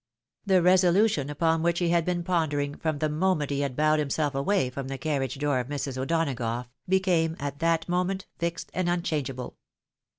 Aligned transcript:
The 0.47 0.63
resolution 0.63 1.29
upon 1.29 1.61
which 1.61 1.77
he 1.77 1.89
had 1.89 2.05
been 2.05 2.23
pondering 2.23 2.73
from 2.73 2.97
the 2.97 3.07
moment 3.07 3.51
he 3.51 3.59
had 3.59 3.75
bowed 3.75 3.99
himself 3.99 4.33
away 4.33 4.71
from 4.71 4.87
the 4.87 4.97
carriage 4.97 5.37
door 5.37 5.59
of 5.59 5.67
Mrs. 5.67 5.95
O'Donagough, 5.95 6.65
became 6.89 7.35
at 7.37 7.59
that 7.59 7.87
moment 7.87 8.25
fixed 8.39 8.71
and 8.73 8.89
unchange 8.89 9.29
able. 9.29 9.57